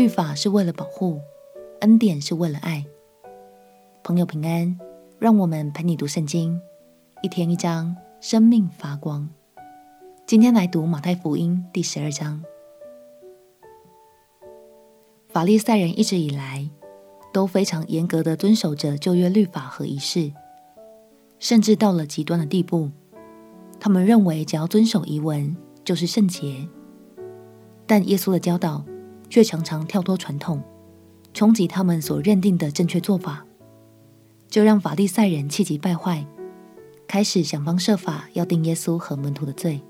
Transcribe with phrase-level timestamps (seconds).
[0.00, 1.20] 律法是为了保护，
[1.80, 2.86] 恩典是为了爱。
[4.02, 4.80] 朋友平安，
[5.18, 6.58] 让我们陪你读圣经，
[7.22, 9.28] 一天一章，生命发光。
[10.24, 12.42] 今天来读马太福音第十二章。
[15.28, 16.70] 法利赛人一直以来
[17.30, 20.32] 都非常严格地遵守着旧约律法和仪式，
[21.38, 22.90] 甚至到了极端的地步，
[23.78, 25.54] 他们认为只要遵守遗文
[25.84, 26.66] 就是圣洁。
[27.86, 28.82] 但耶稣的教导
[29.30, 30.62] 却常常跳脱传统，
[31.32, 33.46] 冲击他们所认定的正确做法，
[34.48, 36.26] 就让法利赛人气急败坏，
[37.06, 39.80] 开始想方设法要定耶稣和门徒的罪。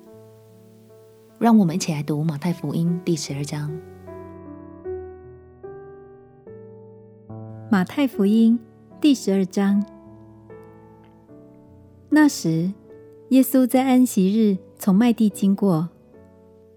[1.39, 3.73] 让我们一起来读马太福音第十二章。
[7.71, 8.61] 马太福音
[9.01, 9.83] 第十二章。
[12.11, 12.73] 那时，
[13.31, 15.89] 耶稣在安息日从麦地经过，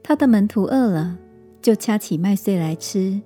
[0.02, 1.18] 他的门徒饿了，
[1.64, 3.20] 就掐起麦穗来吃。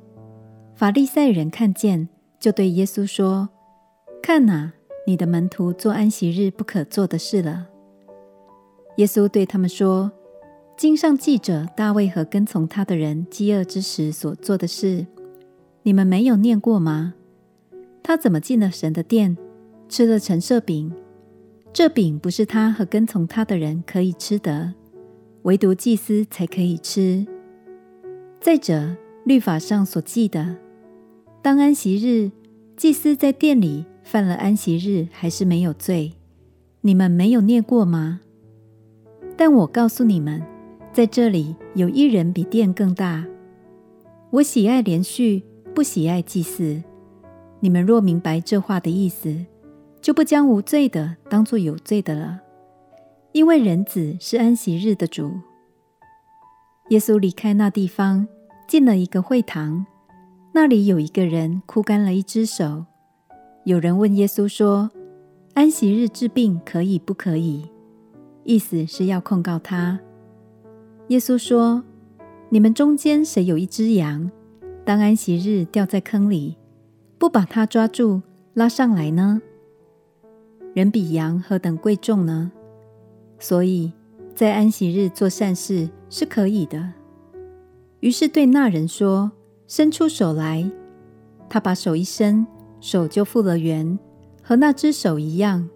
[0.76, 2.08] 法利赛人看见，
[2.40, 3.50] 就对耶稣说
[4.22, 4.72] ：“看哪，
[5.08, 7.68] 你的门徒做安息日不可做的事了。”
[8.98, 10.12] 耶稣对他们说
[10.78, 15.08] ：“经上记着大卫和跟从他的人饥饿之时所做的事，
[15.82, 17.16] 你们没有念过吗？”
[18.04, 19.36] 他怎么进了神的殿，
[19.90, 20.94] 吃了陈设饼？
[21.74, 24.74] 这饼不是他和跟从他的人可以吃的，
[25.42, 27.26] 唯独祭司才可以吃。
[28.40, 30.56] 再者，律法上所记的，
[31.42, 32.32] 当安息日，
[32.78, 36.14] 祭司在殿里犯了安息日，还是没有罪。
[36.82, 38.22] 你们没有念过吗？
[39.36, 40.42] 但我告诉你们，
[40.94, 43.26] 在这里有一人比殿更大。
[44.30, 45.44] 我喜爱连续，
[45.74, 46.82] 不喜爱祭祀。
[47.60, 49.46] 你们若明白这话的意思，
[50.00, 52.40] 就不将无罪的当作有罪的了，
[53.34, 55.34] 因为人子是安息日的主。
[56.90, 58.28] 耶稣离开那地方，
[58.68, 59.86] 进了一个会堂，
[60.54, 62.86] 那里有一个人枯干了一只手。
[63.66, 64.90] 有人问耶稣说
[65.54, 67.70] ：“安息日治病可以不可以？”
[68.46, 70.00] 意思是要控告他。
[71.10, 71.84] 耶稣说
[72.48, 74.32] ：“你们中间谁有一只羊，
[74.86, 76.56] 当安息日掉在坑里？”
[77.20, 78.22] 不把它抓住，
[78.54, 79.42] 拉上来呢？
[80.74, 82.52] 人比羊何等贵重呢？
[83.40, 83.92] 所以
[84.34, 86.94] 在安息日做善事是可以的。
[88.00, 89.32] 于是对那人说
[89.68, 90.70] ：“伸出手来。”
[91.50, 92.46] 他把手一伸，
[92.80, 93.98] 手就复了原，
[94.44, 95.70] 和那只手一样。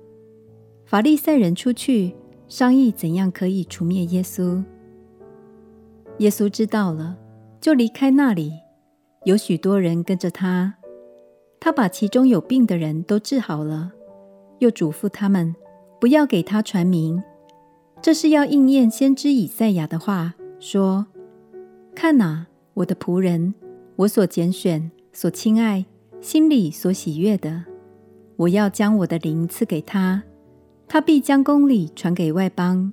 [0.85, 2.13] 法利赛人出去
[2.47, 4.63] 商议怎样可以除灭耶稣。
[6.17, 7.17] 耶稣知道了，
[7.59, 8.51] 就离开那里，
[9.23, 10.75] 有许多人跟着他。
[11.59, 13.93] 他把其中有病的人都治好了，
[14.59, 15.55] 又嘱咐他们
[15.99, 17.23] 不要给他传名。
[18.01, 21.05] 这是要应验先知以赛亚的话，说
[21.93, 23.53] ：“看哪，我的仆人，
[23.95, 25.85] 我所拣选、所亲爱、
[26.19, 27.65] 心里所喜悦的，
[28.37, 30.23] 我要将我的灵赐给他，
[30.87, 32.91] 他必将公理传给外邦。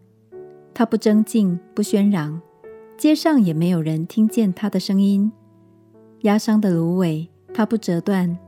[0.75, 2.41] 他不争竞，不喧嚷，
[2.99, 5.33] 街上也没有人听见他的声音。
[6.21, 8.39] 压伤的芦苇，他不折断。”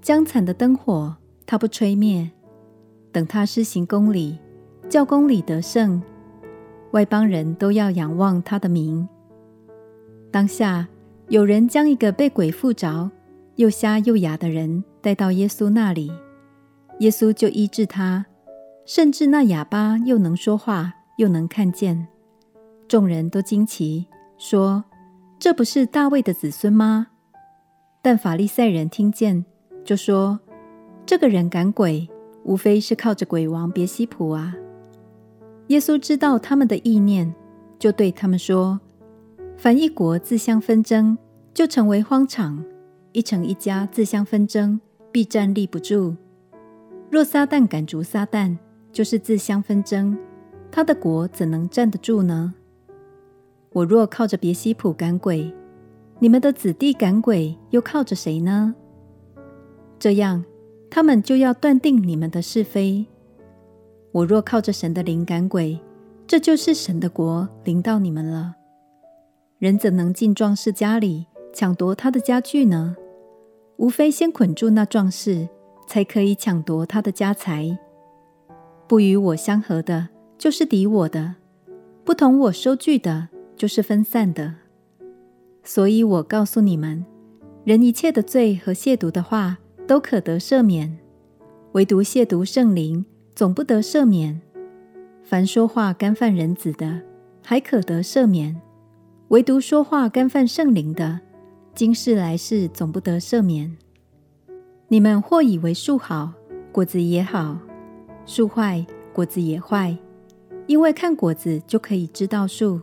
[0.00, 2.30] 将残的灯火，他不吹灭；
[3.12, 4.38] 等他施行公理，
[4.88, 6.02] 教公理得胜，
[6.92, 9.06] 外邦人都要仰望他的名。
[10.30, 10.88] 当下
[11.28, 13.10] 有人将一个被鬼附着、
[13.56, 16.10] 又瞎又哑的人带到耶稣那里，
[17.00, 18.24] 耶稣就医治他，
[18.86, 22.08] 甚至那哑巴又能说话，又能看见。
[22.88, 24.06] 众人都惊奇，
[24.38, 24.84] 说
[25.38, 27.08] ：“这不是大卫的子孙吗？”
[28.00, 29.44] 但法利赛人听见。
[29.84, 30.40] 就说
[31.04, 32.08] ：“这个人赶鬼，
[32.44, 34.54] 无非是靠着鬼王别西卜啊。”
[35.68, 37.34] 耶稣知道他们的意念，
[37.78, 38.80] 就对他们说
[39.56, 41.16] ：“凡一国自相纷争，
[41.52, 42.64] 就成为荒场；
[43.12, 44.80] 一城一家自相纷争，
[45.12, 46.16] 必站立不住。
[47.10, 48.56] 若撒旦赶逐撒旦，
[48.92, 50.16] 就是自相纷争，
[50.70, 52.54] 他的国怎能站得住呢？
[53.72, 55.54] 我若靠着别西卜赶鬼，
[56.18, 58.74] 你们的子弟赶鬼，又靠着谁呢？”
[60.00, 60.44] 这样，
[60.88, 63.04] 他们就要断定你们的是非。
[64.18, 65.78] 我若靠着神的灵赶鬼，
[66.26, 68.56] 这就是神的国临到你们了。
[69.60, 72.96] 人怎能进壮士家里抢夺他的家具呢？
[73.76, 75.48] 无非先捆住那壮士，
[75.86, 77.78] 才可以抢夺他的家财。
[78.88, 81.34] 不与我相合的，就是敌我的；
[82.04, 84.52] 不同我收据的，就是分散的。
[85.62, 87.06] 所以我告诉你们，
[87.62, 90.98] 人一切的罪和亵渎的话，都可得赦免，
[91.74, 93.06] 唯独亵渎圣灵，
[93.38, 94.40] 总不得赦免。
[95.22, 97.02] 凡说话干犯人子的，
[97.40, 98.56] 还可得赦免；
[99.28, 101.20] 唯独说话干犯圣灵的，
[101.72, 103.76] 今世来世总不得赦免。
[104.88, 106.32] 你们或以为树好，
[106.72, 107.56] 果子也好；
[108.26, 109.96] 树坏，果子也坏。
[110.66, 112.80] 因为看果子就可以知道树。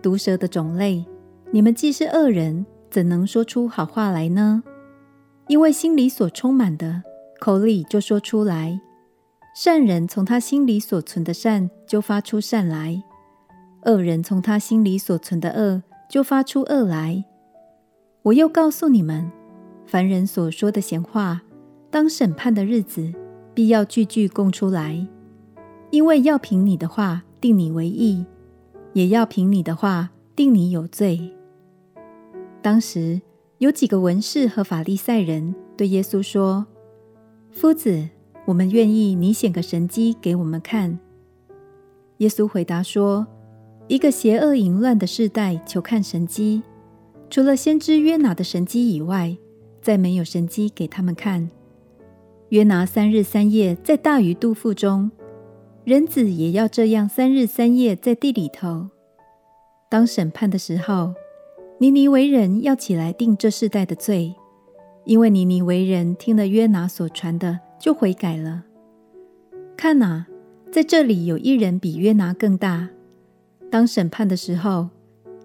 [0.00, 1.04] 毒蛇的种类，
[1.50, 4.62] 你们既是恶人，怎能说出好话来呢？
[5.48, 7.02] 因为心里所充满的，
[7.40, 8.80] 口里就说出来。
[9.54, 13.02] 善人从他心里所存的善，就发出善来；
[13.84, 17.24] 恶人从他心里所存的恶，就发出恶来。
[18.22, 19.30] 我又告诉你们，
[19.86, 21.42] 凡人所说的闲话，
[21.90, 23.12] 当审判的日子，
[23.52, 25.06] 必要句句供出来。
[25.90, 28.24] 因为要凭你的话定你为义，
[28.92, 31.34] 也要凭你的话定你有罪。
[32.62, 33.20] 当时
[33.58, 36.66] 有几个文士和法利赛人对耶稣说
[37.50, 38.08] ：“夫子，
[38.50, 40.98] 我们愿意你显个神迹给我们看。”
[42.18, 43.24] 耶稣回答说
[43.86, 46.62] ：“一个邪恶淫乱的世代求看神迹，
[47.30, 49.36] 除了先知约拿的神迹以外，
[49.80, 51.48] 再没有神迹给他们看。
[52.48, 55.10] 约拿三日三夜在大鱼肚腹中。”
[55.84, 58.88] 人子也要这样三日三夜在地里头。
[59.88, 61.14] 当审判的时候，
[61.78, 64.34] 尼尼微人要起来定这世代的罪，
[65.04, 68.62] 因为尼尼微人听了约拿所传的，就悔改了。
[69.76, 70.26] 看哪，
[70.70, 72.90] 在这里有一人比约拿更大。
[73.68, 74.90] 当审判的时候，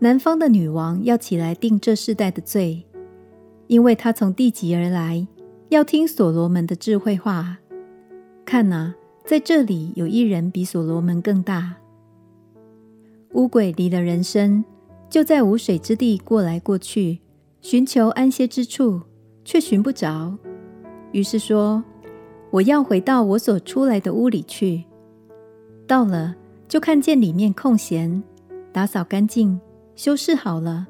[0.01, 2.85] 南方的女王要起来定这世代的罪，
[3.65, 5.27] 因为她从地极而来，
[5.69, 7.57] 要听所罗门的智慧话。
[8.45, 8.93] 看哪。
[9.27, 11.77] 在这里有一人比所罗门更大。
[13.33, 14.63] 污鬼离了人身，
[15.09, 17.21] 就在无水之地过来过去，
[17.59, 19.01] 寻求安歇之处，
[19.43, 20.37] 却寻不着。
[21.11, 21.83] 于是说
[22.55, 24.83] ：“我要回到我所出来的屋里去。”
[25.87, 26.35] 到了，
[26.67, 28.23] 就看见里面空闲，
[28.71, 29.59] 打扫干净，
[29.95, 30.87] 修饰好了，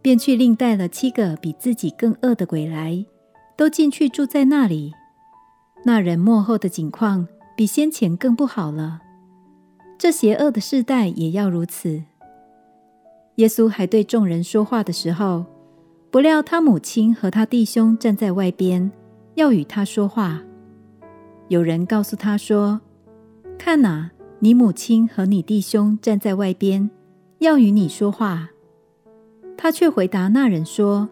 [0.00, 3.04] 便去另带了七个比自己更恶的鬼来，
[3.56, 4.92] 都进去住在那里。
[5.84, 7.26] 那人末后的景况。
[7.54, 9.02] 比先前更不好了。
[9.98, 12.02] 这邪恶的世代也要如此。
[13.36, 15.44] 耶稣还对众人说话的时候，
[16.10, 18.90] 不料他母亲和他弟兄站在外边，
[19.34, 20.42] 要与他说话。
[21.52, 22.80] 有人告诉他说
[23.60, 26.90] ：“看哪，你母亲和你弟兄站在外边，
[27.40, 28.48] 要与你说话。”
[29.54, 31.10] 他却回答那人说：“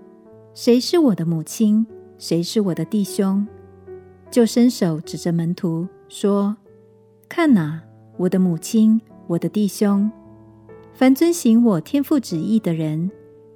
[0.56, 1.86] 谁是我的母亲？
[2.16, 3.46] 谁是我的弟兄？”
[4.32, 5.86] 就伸手指着门徒。
[6.08, 6.56] 说
[7.28, 7.82] ：“看哪，
[8.16, 10.10] 我的母亲，我的弟兄，
[10.94, 13.10] 凡遵行我天父旨意的人，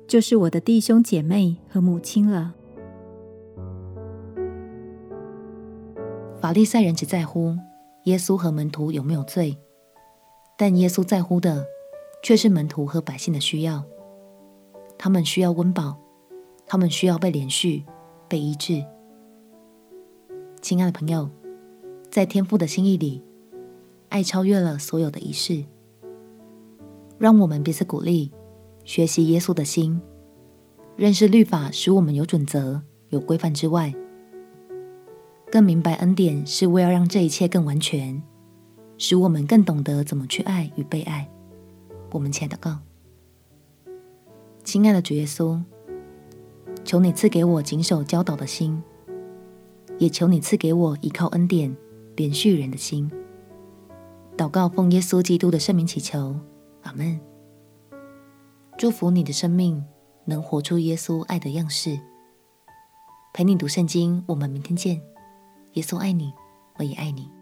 [0.06, 2.52] 就是我的弟兄姐妹和母亲了。”
[6.44, 7.56] 法利赛人只在乎
[8.02, 9.56] 耶稣和门徒有没有罪，
[10.58, 11.64] 但耶稣在乎的
[12.22, 13.82] 却是门徒和百姓的需要。
[14.98, 15.96] 他们需要温饱，
[16.66, 17.82] 他们需要被连续、
[18.28, 18.84] 被医治。
[20.60, 21.30] 亲爱的朋友。
[22.10, 23.22] 在天父的心意里，
[24.10, 25.64] 爱超越了所有的仪式。
[27.16, 28.30] 让我们彼此鼓励，
[28.84, 29.98] 学习耶稣的心，
[30.94, 33.94] 认识律法使我们有准则、有规范之外，
[35.54, 38.20] 更明白恩典是为了让这一切更完全，
[38.98, 41.30] 使我们更懂得怎么去爱与被爱。
[42.10, 42.80] 我们且祷告：
[44.64, 45.62] 亲爱的主耶稣，
[46.84, 48.82] 求你赐给我谨守教导的心，
[49.96, 51.72] 也求你赐给我依靠恩典。
[52.16, 53.08] 怜恤人的心，
[54.36, 56.34] 祷告奉耶稣基督的圣名祈求，
[56.82, 57.20] 阿门。
[58.76, 59.84] 祝福你的生命
[60.24, 61.96] 能活出耶稣爱的样式。
[63.32, 65.13] 陪你读圣经，我们明天见。
[65.74, 66.32] 耶稣爱你，
[66.76, 67.33] 我也爱你。